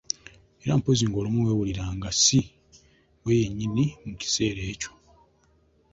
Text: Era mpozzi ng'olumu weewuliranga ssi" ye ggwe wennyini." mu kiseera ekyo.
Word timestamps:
Era 0.63 0.73
mpozzi 0.77 1.05
ng'olumu 1.07 1.39
weewuliranga 1.45 2.09
ssi" 2.17 2.39
ye 2.49 2.51
ggwe 3.19 3.33
wennyini." 3.39 3.85
mu 4.05 4.13
kiseera 4.21 4.61
ekyo. 4.71 4.91